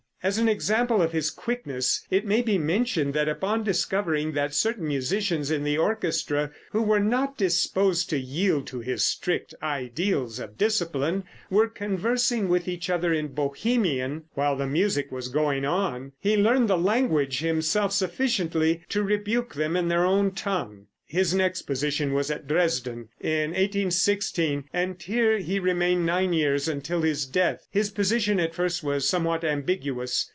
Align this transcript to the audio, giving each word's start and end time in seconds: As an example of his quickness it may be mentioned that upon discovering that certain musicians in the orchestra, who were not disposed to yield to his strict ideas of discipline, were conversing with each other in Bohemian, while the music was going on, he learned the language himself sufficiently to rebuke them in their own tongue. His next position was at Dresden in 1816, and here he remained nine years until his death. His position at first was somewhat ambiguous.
As 0.23 0.37
an 0.37 0.47
example 0.47 1.01
of 1.01 1.13
his 1.13 1.31
quickness 1.31 2.05
it 2.11 2.27
may 2.27 2.43
be 2.43 2.59
mentioned 2.59 3.15
that 3.15 3.27
upon 3.27 3.63
discovering 3.63 4.33
that 4.33 4.53
certain 4.53 4.87
musicians 4.87 5.49
in 5.49 5.63
the 5.63 5.79
orchestra, 5.79 6.51
who 6.73 6.83
were 6.83 6.99
not 6.99 7.39
disposed 7.39 8.07
to 8.11 8.19
yield 8.19 8.67
to 8.67 8.81
his 8.81 9.03
strict 9.03 9.55
ideas 9.63 10.37
of 10.37 10.59
discipline, 10.59 11.23
were 11.49 11.67
conversing 11.67 12.49
with 12.49 12.67
each 12.67 12.87
other 12.87 13.11
in 13.11 13.29
Bohemian, 13.29 14.25
while 14.35 14.55
the 14.55 14.67
music 14.67 15.11
was 15.11 15.27
going 15.27 15.65
on, 15.65 16.11
he 16.19 16.37
learned 16.37 16.67
the 16.69 16.77
language 16.77 17.39
himself 17.39 17.91
sufficiently 17.91 18.83
to 18.89 19.01
rebuke 19.01 19.55
them 19.55 19.75
in 19.75 19.87
their 19.87 20.05
own 20.05 20.29
tongue. 20.35 20.85
His 21.13 21.33
next 21.35 21.63
position 21.63 22.13
was 22.13 22.31
at 22.31 22.47
Dresden 22.47 23.09
in 23.19 23.49
1816, 23.49 24.63
and 24.71 25.01
here 25.01 25.39
he 25.39 25.59
remained 25.59 26.05
nine 26.05 26.31
years 26.31 26.69
until 26.69 27.01
his 27.01 27.25
death. 27.25 27.67
His 27.69 27.89
position 27.91 28.39
at 28.39 28.55
first 28.55 28.81
was 28.81 29.05
somewhat 29.09 29.43
ambiguous. 29.43 30.29